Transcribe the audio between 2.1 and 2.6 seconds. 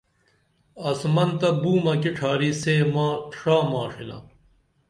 ڇھاری